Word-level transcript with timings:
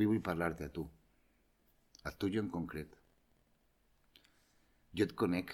Avui 0.00 0.14
vull 0.14 0.22
parlar-te 0.24 0.64
a 0.64 0.72
tu. 0.72 0.82
A 2.08 2.10
tu 2.16 2.30
jo 2.32 2.40
en 2.40 2.46
concret. 2.48 2.94
Jo 4.96 5.04
et 5.04 5.12
conec. 5.22 5.52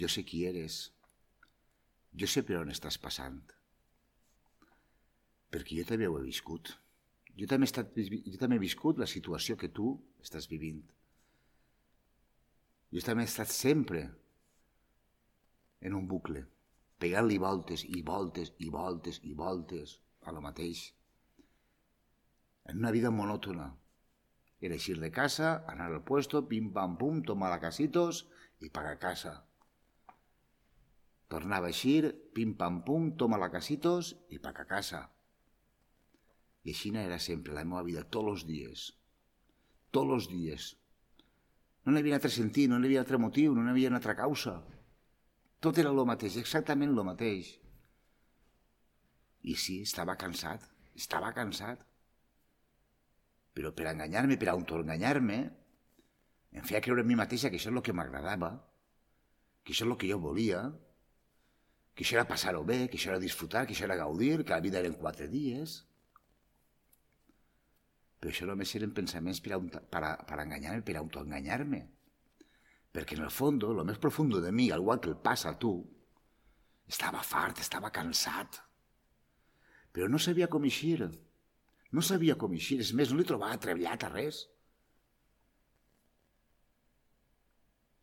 Jo 0.00 0.08
sé 0.08 0.24
qui 0.24 0.40
eres. 0.48 0.78
Jo 2.16 2.30
sé 2.32 2.40
per 2.48 2.56
on 2.62 2.72
estàs 2.72 2.96
passant. 2.96 3.42
Perquè 5.52 5.82
jo 5.82 5.84
també 5.92 6.08
ho 6.08 6.16
he 6.16 6.24
viscut. 6.30 6.72
Jo 7.36 7.52
també, 7.52 7.68
he 7.68 7.74
estat, 7.74 7.92
jo 8.00 8.40
també 8.40 8.56
he 8.56 8.64
viscut 8.64 9.04
la 9.04 9.12
situació 9.18 9.60
que 9.60 9.68
tu 9.68 9.92
estàs 10.24 10.48
vivint. 10.48 10.80
Jo 12.88 13.04
també 13.04 13.28
he 13.28 13.34
estat 13.34 13.52
sempre 13.52 14.06
en 15.84 16.00
un 16.00 16.08
bucle, 16.08 16.48
pegant-li 16.96 17.36
voltes 17.36 17.84
i 17.84 18.00
voltes 18.00 18.56
i 18.64 18.72
voltes 18.72 19.20
i 19.28 19.36
voltes 19.36 19.98
a 20.24 20.32
lo 20.32 20.40
mateix. 20.40 20.88
En 22.68 22.82
una 22.82 22.92
vida 22.92 23.10
monòtona. 23.10 23.68
Era 24.60 24.76
eixir 24.76 24.98
de 25.00 25.10
casa, 25.14 25.52
anar 25.72 25.86
al 25.88 26.02
puesto, 26.04 26.42
pim 26.50 26.72
pam 26.74 26.96
pum, 27.00 27.22
tomar 27.24 27.48
la 27.52 27.60
casitos 27.62 28.26
i 28.60 28.68
pagar 28.74 28.98
casa. 29.00 29.34
Tornava 31.32 31.68
a 31.68 31.72
eixir, 31.72 32.12
pim 32.34 32.54
pam 32.60 32.82
pum, 32.84 33.12
toma 33.20 33.38
la 33.40 33.50
casitos 33.52 34.14
i 34.34 34.40
pagar 34.42 34.66
casa. 34.68 35.04
I 36.64 36.74
així 36.74 36.90
era 37.00 37.18
sempre 37.18 37.54
la 37.54 37.64
meva 37.64 37.84
vida, 37.86 38.04
tots 38.04 38.34
els 38.34 38.44
dies. 38.48 38.84
Tots 39.92 40.14
els 40.16 40.28
dies. 40.28 40.72
No 41.84 41.92
n'hi 41.92 42.02
havia 42.02 42.16
un 42.16 42.18
altre 42.18 42.32
sentit, 42.34 42.68
no 42.68 42.78
n'hi 42.78 42.90
havia 42.90 43.00
un 43.00 43.06
altre 43.06 43.20
motiu, 43.22 43.54
no 43.54 43.62
n'hi 43.62 43.72
havia 43.76 43.92
una 43.92 44.00
altra 44.02 44.16
causa. 44.16 44.58
Tot 45.64 45.78
era 45.78 45.92
el 45.94 46.04
mateix, 46.08 46.36
exactament 46.36 46.92
el 46.92 47.04
mateix. 47.06 47.54
I 49.48 49.54
sí, 49.56 49.80
estava 49.88 50.18
cansat, 50.20 50.66
estava 50.94 51.32
cansat. 51.32 51.84
Però 53.58 53.72
per 53.74 53.88
enganyar-me, 53.90 54.36
per 54.38 54.52
autoenganyar-me, 54.52 55.38
em 56.54 56.66
feia 56.66 56.80
creure 56.84 57.02
a 57.02 57.08
mi 57.08 57.16
mateixa 57.18 57.50
que 57.50 57.58
això 57.58 57.72
és 57.72 57.74
el 57.74 57.82
que 57.82 57.94
m'agradava, 57.96 58.52
que 59.66 59.74
això 59.74 59.82
és 59.82 59.90
el 59.90 59.98
que 59.98 60.10
jo 60.12 60.20
volia, 60.22 60.60
que 61.98 62.06
això 62.06 62.20
era 62.20 62.28
passar-ho 62.30 62.62
bé, 62.62 62.84
que 62.86 62.94
això 63.00 63.10
era 63.10 63.18
disfrutar, 63.18 63.64
que 63.66 63.74
això 63.74 63.88
era 63.88 63.98
gaudir, 63.98 64.44
que 64.44 64.54
la 64.54 64.62
vida 64.62 64.78
eren 64.78 64.94
quatre 65.00 65.26
dies. 65.32 65.80
Però 68.22 68.30
això 68.30 68.46
només 68.46 68.76
eren 68.78 68.94
pensaments 68.94 69.42
per, 69.42 69.58
per, 69.90 70.02
per 70.30 70.38
enganyar-me, 70.44 70.86
per 70.86 70.94
autoenganyar-me. 71.02 71.82
Perquè 72.94 73.18
en 73.18 73.26
el 73.26 73.34
fons, 73.34 73.66
el 73.66 73.82
més 73.90 73.98
profundo 73.98 74.38
de 74.40 74.54
mi, 74.54 74.70
al 74.70 74.86
igual 74.86 75.02
que 75.02 75.10
el 75.10 75.18
passa 75.18 75.50
a 75.50 75.58
tu, 75.58 75.74
estava 76.86 77.26
fart, 77.26 77.58
estava 77.66 77.90
cansat. 77.90 78.62
Però 79.90 80.06
no 80.06 80.22
sabia 80.22 80.46
com 80.46 80.70
eixir. 80.70 81.10
No 81.94 82.04
sabia 82.04 82.36
com 82.40 82.54
eixir. 82.56 82.80
És 82.84 82.92
més, 82.96 83.12
no 83.12 83.20
li 83.20 83.26
trobava 83.28 83.60
treballat 83.62 84.04
a 84.04 84.10
res. 84.12 84.42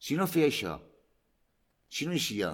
Si 0.06 0.18
no 0.18 0.28
feia 0.30 0.50
això, 0.52 0.76
si 1.90 2.06
no 2.06 2.14
eixia 2.14 2.52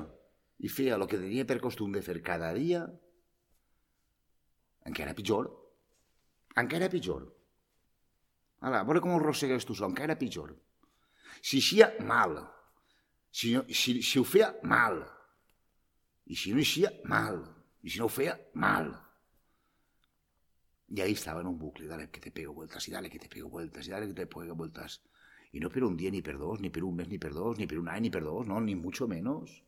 i 0.61 0.69
feia 0.71 0.95
el 0.95 1.07
que 1.09 1.19
tenia 1.19 1.47
per 1.47 1.59
costum 1.63 1.91
de 1.95 2.03
fer 2.05 2.19
cada 2.23 2.51
dia, 2.55 2.83
encara 4.87 5.15
pitjor. 5.17 5.49
Encara 6.61 6.89
pitjor. 6.91 7.25
Ara, 8.61 8.81
a 8.81 8.85
veure 8.85 9.01
com 9.01 9.15
ho 9.15 9.21
rossegues 9.21 9.65
tu 9.65 9.75
encara 9.87 10.19
pitjor. 10.19 10.53
Si 11.41 11.57
eixia 11.57 11.89
mal, 12.05 12.37
si, 13.31 13.55
no, 13.55 13.63
si, 13.73 14.01
si 14.05 14.19
ho 14.19 14.23
feia 14.27 14.51
mal, 14.63 15.01
i 16.27 16.37
si 16.37 16.53
no 16.53 16.61
eixia 16.61 16.91
mal, 17.09 17.41
i 17.81 17.89
si 17.89 17.99
no 17.99 18.05
ho 18.05 18.13
feia 18.13 18.37
mal. 18.53 18.91
Y 20.93 20.99
ahí 21.01 21.13
estaba 21.13 21.41
en 21.41 21.47
un 21.47 21.57
bucle, 21.57 21.87
dale 21.87 22.09
que 22.09 22.19
te 22.19 22.31
pego 22.31 22.53
vueltas, 22.53 22.87
y 22.87 22.91
dale 22.91 23.09
que 23.09 23.19
te 23.19 23.29
pego 23.29 23.49
vueltas, 23.49 23.87
y 23.87 23.91
dale 23.91 24.07
que 24.07 24.13
te 24.13 24.27
pego 24.27 24.55
vueltas. 24.55 25.01
Y 25.53 25.59
no 25.59 25.69
per 25.69 25.83
un 25.83 25.95
dia, 25.97 26.11
ni 26.11 26.21
per 26.21 26.37
dos, 26.37 26.59
ni 26.59 26.69
per 26.69 26.83
un 26.83 26.95
mes, 26.95 27.07
ni 27.07 27.17
per 27.17 27.33
dos, 27.33 27.57
ni 27.57 27.67
per 27.67 27.79
un 27.79 27.87
any, 27.89 28.01
ni 28.03 28.09
per 28.09 28.23
dos, 28.23 28.47
no, 28.47 28.59
ni 28.59 28.75
mucho 28.75 29.07
menos. 29.07 29.63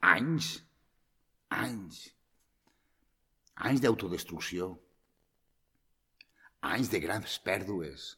Anys. 0.00 0.64
Anys. 1.50 2.14
Anys 3.54 3.82
d'autodestrucció 3.82 4.78
anys 6.62 6.90
de 6.92 7.00
grans 7.02 7.38
pèrdues, 7.42 8.12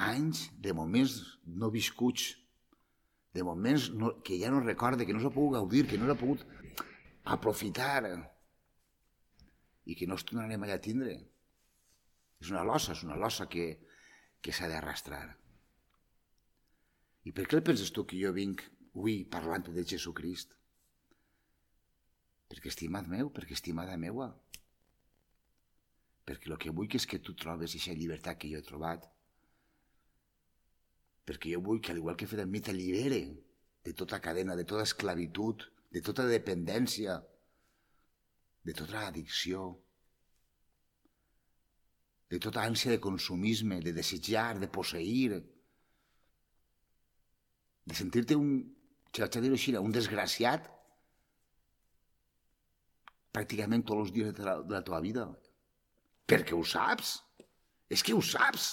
anys 0.00 0.46
de 0.64 0.72
moments 0.72 1.18
no 1.60 1.68
viscuts, 1.70 2.30
de 3.36 3.44
moments 3.44 3.90
no, 3.92 4.14
que 4.24 4.38
ja 4.40 4.50
no 4.50 4.62
recorde, 4.64 5.04
que 5.04 5.12
no 5.12 5.20
s'ha 5.20 5.32
pogut 5.34 5.58
gaudir, 5.58 5.84
que 5.86 5.98
no 6.00 6.08
s'ha 6.08 6.16
pogut 6.18 6.44
aprofitar 7.28 8.00
i 9.88 9.96
que 9.96 10.06
no 10.08 10.18
es 10.20 10.24
tornarem 10.28 10.64
allà 10.64 10.76
a 10.78 10.84
tindre. 10.84 11.16
És 12.38 12.52
una 12.52 12.64
losa, 12.68 12.94
és 12.94 13.02
una 13.06 13.16
losa 13.18 13.48
que, 13.50 13.68
que 14.44 14.54
s'ha 14.54 14.68
d'arrastrar. 14.70 15.24
I 17.26 17.32
per 17.36 17.48
què 17.50 17.60
penses 17.64 17.90
tu 17.94 18.04
que 18.08 18.20
jo 18.20 18.32
vinc 18.36 18.62
avui 18.92 19.22
parlant 19.32 19.66
de 19.72 19.84
Jesucrist? 19.84 20.54
Perquè 22.48 22.70
estimat 22.72 23.08
meu, 23.10 23.32
perquè 23.34 23.56
estimada 23.56 23.96
meua, 24.00 24.30
perquè 26.28 26.52
el 26.52 26.60
que 26.60 26.72
vull 26.76 26.92
és 26.96 27.06
que 27.08 27.20
tu 27.24 27.34
trobes 27.36 27.74
aquesta 27.74 27.96
llibertat 27.96 28.38
que 28.40 28.52
jo 28.52 28.60
he 28.60 28.64
trobat, 28.64 29.08
perquè 31.28 31.52
jo 31.52 31.60
vull 31.64 31.80
que, 31.80 31.92
al 31.92 32.00
igual 32.00 32.16
que 32.16 32.24
he 32.24 32.30
fet 32.30 32.44
amb 32.44 32.52
mi, 32.52 32.62
t'allibere 32.64 33.20
de 33.84 33.92
tota 33.96 34.20
cadena, 34.24 34.56
de 34.56 34.64
tota 34.68 34.84
esclavitud, 34.88 35.64
de 35.92 36.00
tota 36.04 36.24
dependència, 36.28 37.18
de 38.64 38.74
tota 38.76 39.06
addicció, 39.06 39.68
de 42.28 42.40
tota 42.42 42.64
ànsia 42.68 42.92
de 42.92 43.00
consumisme, 43.00 43.80
de 43.84 43.92
desitjar, 43.96 44.58
de 44.60 44.68
posseir, 44.68 45.38
de 47.88 47.94
sentir-te 47.96 48.36
un, 48.36 48.58
si 49.12 49.22
vaig 49.22 49.38
a 49.38 49.44
dir-ho 49.44 49.56
així, 49.56 49.76
un 49.80 49.94
desgraciat 49.94 50.68
pràcticament 53.32 53.84
tots 53.86 54.06
els 54.06 54.12
dies 54.14 54.34
de 54.36 54.44
la, 54.44 54.58
de 54.64 54.76
la 54.76 54.82
teva 54.84 55.00
vida. 55.04 55.24
Perquè 56.28 56.56
ho 56.56 56.64
saps. 56.66 57.16
És 57.88 58.04
que 58.04 58.12
ho 58.16 58.20
saps. 58.24 58.68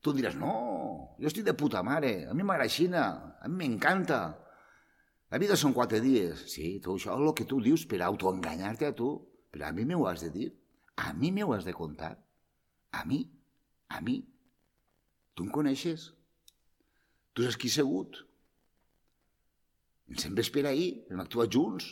Tu 0.00 0.14
diràs, 0.14 0.36
no, 0.38 0.52
jo 1.18 1.28
estic 1.28 1.44
de 1.44 1.56
puta 1.58 1.82
mare, 1.84 2.12
a 2.30 2.34
mi 2.36 2.46
m'agrada 2.46 3.04
a 3.42 3.48
mi 3.50 3.56
m'encanta. 3.64 4.20
La 5.28 5.40
vida 5.40 5.56
són 5.60 5.74
quatre 5.76 6.00
dies. 6.00 6.46
Sí, 6.54 6.78
tot 6.84 6.96
això 6.96 7.16
és 7.16 7.26
el 7.26 7.34
que 7.36 7.46
tu 7.48 7.60
dius 7.64 7.84
per 7.88 8.00
autoenganyar-te 8.04 8.88
a 8.88 8.94
tu. 8.96 9.10
Però 9.52 9.68
a 9.68 9.74
mi 9.76 9.84
m'ho 9.88 10.06
has 10.08 10.24
de 10.24 10.30
dir. 10.32 10.48
A 10.96 11.12
mi 11.16 11.30
m'ho 11.32 11.52
has 11.54 11.68
de 11.68 11.74
contar. 11.76 12.14
A 12.96 13.04
mi. 13.08 13.20
A 13.92 14.00
mi. 14.04 14.22
Tu 15.34 15.44
em 15.44 15.52
coneixes? 15.52 16.08
Tu 17.32 17.44
saps 17.44 17.60
qui 17.60 17.68
segut? 17.70 18.24
Ens 20.08 20.24
hem 20.24 20.36
per 20.54 20.64
ahir, 20.66 21.04
hem 21.12 21.20
actuat 21.20 21.52
junts. 21.52 21.90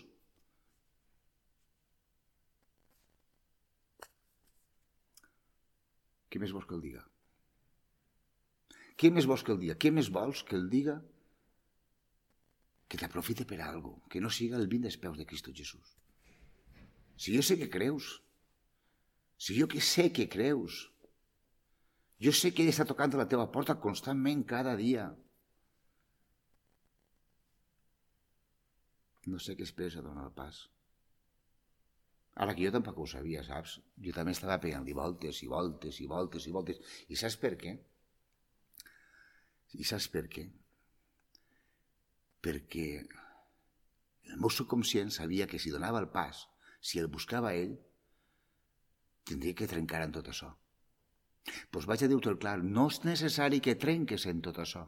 Què 6.33 6.41
més 6.41 6.53
vols 6.57 6.65
que 6.69 6.75
el 6.77 6.83
diga? 6.85 7.05
Què 8.97 9.13
més 9.13 9.29
vols 9.29 9.45
que 9.45 9.53
el 9.53 9.61
diga? 9.61 9.77
Què 9.77 9.93
més 9.93 10.09
vols 10.13 10.43
que 10.49 10.57
el 10.57 10.67
diga 10.73 10.97
que 12.89 12.99
t'aprofite 13.01 13.47
per 13.49 13.61
a 13.61 13.71
algo, 13.71 13.97
que 14.11 14.23
no 14.23 14.31
siga 14.31 14.59
el 14.61 14.69
vint 14.71 14.85
dels 14.87 14.99
peus 15.03 15.19
de 15.19 15.27
Cristo 15.27 15.55
Jesús. 15.55 15.97
Si 17.17 17.35
jo 17.35 17.43
sé 17.43 17.57
que 17.59 17.71
creus, 17.73 18.11
si 19.39 19.57
jo 19.59 19.67
que 19.69 19.81
sé 19.81 20.13
que 20.13 20.29
creus, 20.29 20.85
jo 22.23 22.33
sé 22.33 22.53
que 22.55 22.65
ell 22.65 22.73
està 22.73 22.87
tocant 22.89 23.13
la 23.19 23.29
teva 23.29 23.51
porta 23.53 23.77
constantment 23.81 24.45
cada 24.49 24.77
dia. 24.79 25.11
No 29.27 29.41
sé 29.43 29.57
què 29.59 29.67
esperes 29.67 29.99
a 29.99 30.05
donar 30.05 30.29
el 30.29 30.35
pas. 30.37 30.63
Ara 32.45 32.55
que 32.55 32.65
jo 32.67 32.73
tampoc 32.73 33.01
ho 33.01 33.07
sabia, 33.09 33.43
saps? 33.45 33.79
Jo 34.05 34.13
també 34.17 34.35
estava 34.37 34.61
pegant-li 34.63 34.95
voltes 34.97 35.41
i 35.43 35.51
voltes 35.51 36.01
i 36.05 36.09
voltes 36.09 36.47
i 36.47 36.53
voltes. 36.53 36.81
I 37.09 37.17
saps 37.17 37.39
per 37.41 37.55
què? 37.61 37.73
I 39.77 39.89
saps 39.89 40.09
per 40.13 40.27
què? 40.33 40.45
Perquè 42.47 42.87
el 44.31 44.39
meu 44.43 44.53
subconscient 44.55 45.11
sabia 45.15 45.49
que 45.51 45.59
si 45.63 45.73
donava 45.75 46.03
el 46.03 46.09
pas, 46.15 46.45
si 46.81 47.01
el 47.03 47.11
buscava 47.17 47.55
ell, 47.59 47.75
tindria 49.27 49.59
que 49.59 49.69
trencar 49.71 50.05
en 50.07 50.15
tot 50.15 50.31
això. 50.31 50.53
Doncs 51.47 51.67
pues 51.75 51.89
vaig 51.91 52.03
a 52.03 52.11
dir-te 52.11 52.37
clar, 52.43 52.57
no 52.63 52.87
és 52.93 53.01
necessari 53.07 53.61
que 53.63 53.77
trenques 53.87 54.27
en 54.31 54.45
tot 54.47 54.63
això. 54.63 54.85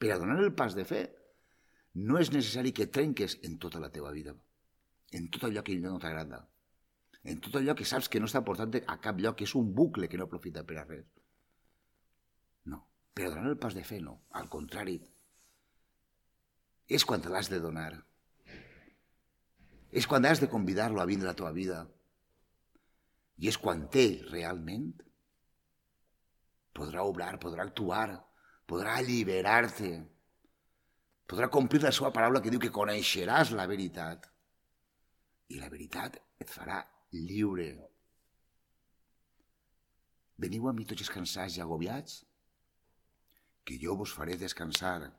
Per 0.00 0.12
a 0.12 0.20
donar 0.20 0.38
el 0.44 0.54
pas 0.56 0.76
de 0.76 0.84
fe, 0.88 1.02
no 2.04 2.20
és 2.20 2.32
necessari 2.32 2.72
que 2.76 2.88
trenques 2.98 3.38
en 3.48 3.58
tota 3.64 3.80
la 3.82 3.90
teva 3.92 4.12
vida, 4.14 4.36
en 5.18 5.28
tot 5.32 5.48
allò 5.48 5.64
que 5.64 5.76
no 5.80 5.98
t'agrada 6.00 6.44
en 7.24 7.40
tot 7.44 7.58
allò 7.58 7.74
que 7.76 7.86
saps 7.88 8.08
que 8.08 8.20
no 8.20 8.28
està 8.28 8.42
portant 8.44 8.74
a 8.86 8.96
cap 9.04 9.18
lloc, 9.20 9.38
que 9.38 9.46
és 9.48 9.54
un 9.58 9.72
bucle 9.74 10.08
que 10.08 10.18
no 10.18 10.28
aprofita 10.28 10.64
per 10.64 10.78
a 10.80 10.84
res. 10.86 11.06
No, 12.72 12.80
però 13.14 13.32
donar 13.34 13.52
el 13.52 13.58
pas 13.60 13.76
de 13.76 13.84
fer 13.84 14.00
no, 14.04 14.20
al 14.40 14.48
contrari. 14.52 14.98
És 16.88 17.04
quan 17.04 17.20
te 17.20 17.32
l'has 17.32 17.50
de 17.52 17.60
donar. 17.60 17.92
És 19.92 20.06
quan 20.08 20.24
has 20.24 20.40
de 20.40 20.48
convidar-lo 20.48 21.00
a 21.02 21.08
vindre 21.08 21.28
a 21.28 21.32
la 21.32 21.38
teva 21.38 21.52
vida. 21.52 21.82
I 23.38 23.48
és 23.52 23.58
quan 23.60 23.86
ell 23.92 24.16
realment 24.32 24.90
podrà 26.78 27.04
obrar, 27.06 27.34
podrà 27.42 27.66
actuar, 27.66 28.08
podrà 28.68 28.96
alliberar-te, 28.98 29.92
podrà 31.28 31.48
complir 31.52 31.82
la 31.82 31.92
seva 31.94 32.12
paraula 32.14 32.42
que 32.44 32.52
diu 32.52 32.62
que 32.62 32.72
coneixeràs 32.74 33.52
la 33.56 33.66
veritat 33.70 34.28
i 35.52 35.60
la 35.60 35.70
veritat 35.72 36.18
et 36.40 36.50
farà 36.52 36.82
lliure. 37.12 37.68
Veniu 40.38 40.68
a 40.68 40.74
mi 40.76 40.86
tots 40.86 41.02
els 41.04 41.12
cansats 41.12 41.56
i 41.58 41.62
agobiats, 41.64 42.20
que 43.66 43.78
jo 43.80 43.96
vos 43.98 44.12
faré 44.14 44.36
descansar. 44.40 45.10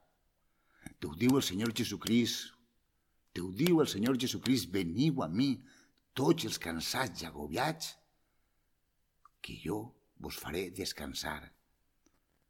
Te 1.00 1.08
ho 1.08 1.14
diu 1.16 1.38
el 1.40 1.46
Senyor 1.46 1.74
Jesucrist. 1.76 2.54
Te 3.34 3.44
ho 3.46 3.52
diu 3.56 3.80
el 3.84 3.88
Senyor 3.92 4.18
Jesucrist. 4.20 4.72
Veniu 4.74 5.24
a 5.24 5.30
mi, 5.32 5.54
tots 6.18 6.48
els 6.50 6.60
cansats 6.62 7.24
i 7.24 7.30
agobiats, 7.30 7.94
que 9.40 9.56
jo 9.64 9.80
vos 10.20 10.38
faré 10.40 10.68
descansar. 10.76 11.40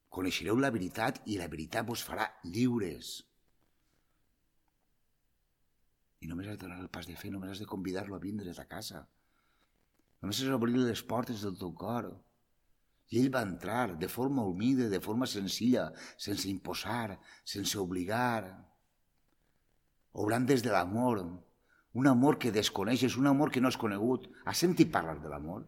Coneixereu 0.10 0.58
la 0.58 0.72
veritat 0.74 1.22
i 1.30 1.38
la 1.38 1.50
veritat 1.52 1.86
vos 1.86 2.02
farà 2.06 2.26
lliures. 2.46 3.20
I 6.20 6.28
només 6.28 6.50
has 6.50 6.58
de 6.58 6.66
donar 6.66 6.80
el 6.82 6.90
pas 6.92 7.08
de 7.08 7.16
fer, 7.16 7.30
només 7.32 7.54
has 7.54 7.62
de 7.62 7.70
convidar-lo 7.70 8.18
a 8.18 8.24
vindre 8.24 8.52
a 8.52 8.66
casa. 8.68 9.06
Només 10.20 10.42
has 10.42 10.50
d'obrir 10.52 10.76
les 10.76 11.04
portes 11.06 11.46
del 11.46 11.56
teu 11.60 11.72
cor. 11.72 12.10
I 13.10 13.20
ell 13.24 13.32
va 13.34 13.42
entrar 13.46 13.98
de 13.98 14.08
forma 14.08 14.46
humida, 14.46 14.90
de 14.90 15.00
forma 15.02 15.28
senzilla, 15.28 15.90
sense 16.18 16.50
imposar, 16.50 17.18
sense 17.44 17.80
obligar. 17.82 18.46
Obrant 20.14 20.46
des 20.46 20.62
de 20.66 20.74
l'amor, 20.74 21.24
un 21.94 22.08
amor 22.08 22.38
que 22.38 22.54
desconeixes, 22.54 23.18
un 23.18 23.28
amor 23.28 23.52
que 23.52 23.62
no 23.62 23.70
has 23.70 23.78
conegut. 23.78 24.30
Has 24.46 24.62
sentit 24.62 24.92
parlar 24.94 25.18
de 25.24 25.32
l'amor? 25.32 25.66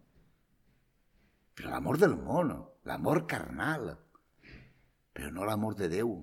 Però 1.58 1.74
l'amor 1.74 1.98
del 2.02 2.16
món, 2.18 2.54
l'amor 2.86 3.26
carnal, 3.28 3.96
però 5.12 5.32
no 5.34 5.46
l'amor 5.46 5.76
de 5.76 5.90
Déu, 5.92 6.14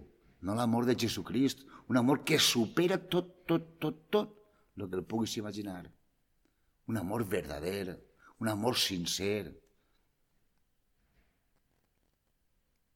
no 0.40 0.54
l'amor 0.54 0.86
de 0.86 0.96
Jesucrist, 0.96 1.66
un 1.88 1.98
amor 1.98 2.22
que 2.24 2.38
supera 2.38 2.98
tot, 2.98 3.44
tot, 3.46 3.74
tot, 3.82 4.04
tot 4.10 4.34
el 4.78 4.88
que 4.88 4.96
el 5.00 5.04
puguis 5.04 5.36
imaginar. 5.36 5.90
Un 6.86 6.96
amor 6.96 7.26
verdader, 7.28 7.98
un 8.38 8.48
amor 8.48 8.76
sincer. 8.76 9.58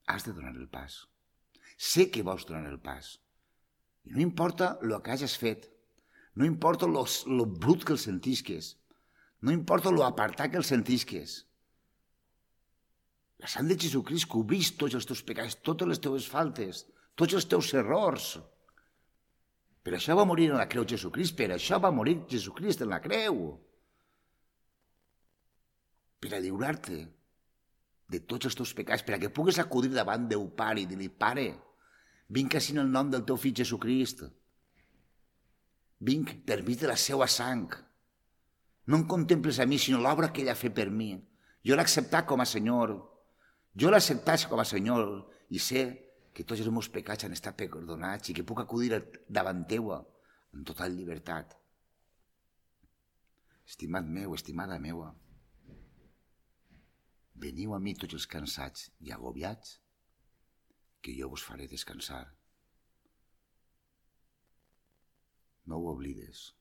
Has 0.06 0.26
de 0.26 0.32
donar 0.34 0.54
el 0.56 0.68
pas. 0.68 1.02
Sé 1.76 2.08
que 2.10 2.24
vols 2.26 2.46
donar 2.48 2.70
el 2.70 2.80
pas. 2.82 3.16
I 4.04 4.16
no 4.16 4.22
importa 4.24 4.76
el 4.82 4.94
que 5.02 5.14
hagis 5.14 5.36
fet, 5.38 5.68
no 6.34 6.46
importa 6.46 6.88
lo, 6.88 7.04
brut 7.46 7.84
que 7.84 7.94
el 7.94 8.00
sentisques, 8.02 8.76
no 9.40 9.52
importa 9.52 9.92
lo 9.92 10.04
apartat 10.06 10.50
que 10.50 10.58
el 10.58 10.66
sentisques. 10.66 11.42
La 13.42 13.50
sang 13.50 13.68
de 13.68 13.76
Jesucrist 13.78 14.30
cobrís 14.30 14.72
tots 14.78 14.94
els 14.98 15.06
teus 15.06 15.22
pecats, 15.26 15.58
totes 15.66 15.88
les 15.90 16.00
teves 16.02 16.28
faltes, 16.30 16.84
tots 17.18 17.34
els 17.34 17.46
teus 17.50 17.72
errors. 17.74 18.36
Per 19.82 19.96
això 19.96 20.14
va 20.14 20.26
morir 20.26 20.48
en 20.50 20.60
la 20.60 20.68
creu 20.70 20.86
Jesucrist, 20.86 21.34
per 21.38 21.50
això 21.50 21.80
va 21.82 21.90
morir 21.94 22.20
Jesucrist 22.30 22.84
en 22.86 22.92
la 22.94 23.00
creu. 23.02 23.42
Per 26.22 26.30
a 26.30 26.38
lliurar-te 26.38 27.00
de 28.08 28.20
tots 28.28 28.48
els 28.48 28.56
teus 28.58 28.72
pecats, 28.76 29.04
per 29.04 29.16
a 29.16 29.20
que 29.20 29.32
puguis 29.32 29.58
acudir 29.62 29.92
davant 29.92 30.28
Déu 30.28 30.48
Pare 30.56 30.82
i 30.82 30.86
dir-li, 30.88 31.08
Pare, 31.08 31.48
vinc 32.28 32.56
així 32.56 32.74
en 32.76 32.82
el 32.84 32.92
nom 32.92 33.10
del 33.12 33.24
teu 33.28 33.38
fill 33.40 33.56
Jesucrist. 33.56 34.24
Vinc 36.02 36.34
per 36.46 36.62
mig 36.66 36.80
de 36.80 36.90
la 36.90 36.98
seva 36.98 37.28
sang. 37.30 37.68
No 38.86 38.98
em 38.98 39.06
contemples 39.06 39.60
a 39.62 39.66
mi, 39.66 39.78
sinó 39.78 40.00
l'obra 40.02 40.32
que 40.32 40.42
ell 40.42 40.50
ha 40.50 40.58
fet 40.58 40.74
per 40.74 40.88
mi. 40.90 41.12
Jo 41.62 41.76
l'he 41.76 41.84
acceptat 41.84 42.26
com 42.26 42.42
a 42.42 42.48
Senyor. 42.48 42.96
Jo 43.78 43.90
l'he 43.90 44.00
acceptat 44.00 44.48
com 44.50 44.60
a 44.60 44.66
Senyor 44.66 45.04
i 45.54 45.60
sé 45.62 45.84
que 46.34 46.44
tots 46.44 46.60
els 46.64 46.72
meus 46.72 46.88
pecats 46.90 47.24
han 47.24 47.36
estat 47.36 47.56
perdonats 47.56 48.32
i 48.32 48.34
que 48.36 48.44
puc 48.44 48.64
acudir 48.64 48.98
davant 49.28 49.62
teua 49.68 50.00
en 50.56 50.64
total 50.64 50.96
llibertat. 50.96 51.54
Estimat 53.68 54.08
meu, 54.08 54.34
estimada 54.34 54.78
meua, 54.82 55.12
veniu 57.42 57.74
a 57.74 57.80
mi 57.82 57.94
tots 57.98 58.16
els 58.18 58.28
cansats 58.30 58.88
i 59.06 59.12
agobiats, 59.14 59.78
que 61.02 61.14
jo 61.18 61.28
vos 61.32 61.42
faré 61.42 61.66
descansar. 61.70 62.24
No 65.66 65.78
ho 65.78 65.92
oblides. 65.92 66.52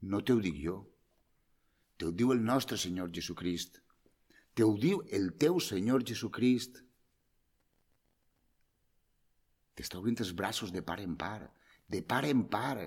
No 0.00 0.22
te 0.22 0.34
ho 0.34 0.42
dic 0.42 0.58
jo. 0.62 0.78
Te 1.98 2.06
ho 2.06 2.12
diu 2.14 2.32
el 2.34 2.42
nostre 2.44 2.78
Senyor 2.78 3.10
Jesucrist. 3.14 3.80
Te 4.54 4.66
ho 4.66 4.74
diu 4.78 5.02
el 5.14 5.32
teu 5.38 5.58
Senyor 5.62 6.06
Jesucrist 6.06 6.82
t'està 9.78 10.00
obrint 10.00 10.18
els 10.18 10.34
braços 10.34 10.72
de 10.74 10.82
part 10.82 11.04
en 11.04 11.14
part, 11.14 11.46
de 11.86 12.00
part 12.02 12.26
en 12.26 12.42
part, 12.50 12.82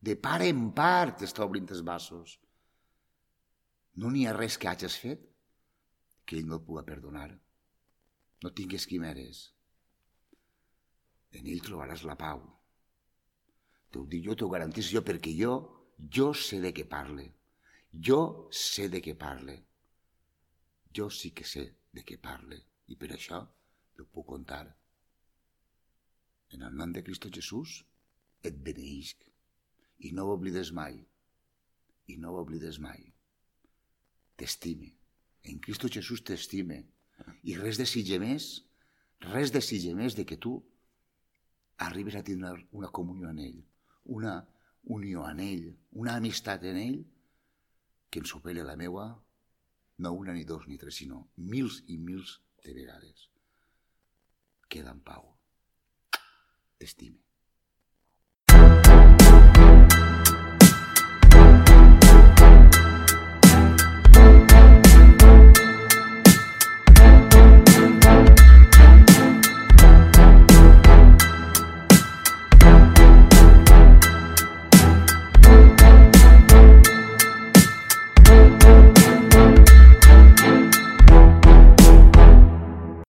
de 0.00 0.14
part 0.16 0.44
en 0.46 0.70
part 0.76 1.18
t'està 1.20 1.44
obrint 1.44 1.68
els 1.68 1.82
braços. 1.84 2.38
No 4.00 4.08
n'hi 4.10 4.24
ha 4.26 4.32
res 4.36 4.56
que 4.60 4.70
hagis 4.70 4.96
fet 5.02 5.26
que 6.24 6.38
ell 6.38 6.48
no 6.48 6.60
et 6.60 6.66
pugui 6.66 6.84
perdonar. 6.88 7.30
No 8.44 8.52
tingues 8.58 8.86
quimeres. 8.90 9.44
En 11.34 11.46
ell 11.50 11.62
trobaràs 11.64 12.04
la 12.08 12.16
pau. 12.20 12.42
T'ho 13.90 14.04
dic 14.10 14.24
jo, 14.26 14.36
t'ho 14.38 14.50
garantís 14.52 14.90
jo, 14.94 15.02
perquè 15.06 15.32
jo, 15.38 15.54
jo 16.18 16.32
sé 16.46 16.60
de 16.62 16.72
què 16.76 16.86
parle. 16.90 17.28
Jo 18.08 18.20
sé 18.50 18.88
de 18.90 19.00
què 19.02 19.14
parle. 19.18 19.58
Jo 20.94 21.10
sí 21.10 21.30
que 21.30 21.46
sé 21.46 21.64
de 21.94 22.02
què 22.06 22.18
parle. 22.22 22.58
I 22.90 22.96
per 23.00 23.12
això 23.14 23.40
t'ho 23.94 24.06
puc 24.10 24.26
contar. 24.32 24.64
En 26.54 26.66
el 26.66 26.74
nom 26.80 26.92
de 26.94 27.02
Cristo 27.06 27.30
Jesús 27.34 27.80
et 28.50 28.58
beneïsc. 28.66 29.22
I 30.06 30.10
no 30.12 30.26
ho 30.26 30.34
oblides 30.34 30.72
mai. 30.74 30.98
I 32.10 32.18
no 32.20 32.34
ho 32.34 32.42
oblides 32.42 32.78
mai. 32.82 33.06
T'estime. 34.36 34.92
En 35.44 35.58
Cristo 35.64 35.90
Jesús 35.92 36.24
t'estime. 36.24 36.80
I 37.44 37.56
res 37.60 37.78
desitge 37.80 38.18
més, 38.22 38.48
res 39.32 39.52
desitge 39.54 39.92
més 39.96 40.16
de 40.18 40.24
que 40.28 40.38
tu 40.40 40.54
arribes 41.84 42.16
a 42.16 42.24
tindre 42.26 42.54
una 42.72 42.90
comunió 42.98 43.30
en 43.30 43.42
ell, 43.44 43.60
una 44.16 44.38
unió 44.96 45.26
en 45.28 45.40
ell, 45.44 45.68
una 45.92 46.16
amistat 46.20 46.64
en 46.70 46.80
ell, 46.80 46.98
que 48.10 48.22
em 48.22 48.26
supera 48.30 48.66
la 48.66 48.78
meua, 48.80 49.06
no 49.98 50.12
una 50.16 50.34
ni 50.34 50.44
dos 50.48 50.66
ni 50.68 50.78
tres, 50.80 50.98
sinó 51.02 51.26
mils 51.36 51.82
i 51.86 51.98
mils 51.98 52.40
de 52.64 52.74
vegades. 52.74 53.28
Queda 54.68 54.92
en 54.96 55.00
pau 55.06 55.34
t'estime. 56.84 57.23